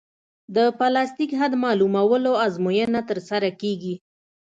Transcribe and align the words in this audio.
د 0.55 0.57
پلاستیک 0.77 1.31
حد 1.39 1.53
معلومولو 1.63 2.31
ازموینه 2.45 3.01
ترسره 3.09 3.49
کیږي 3.61 3.95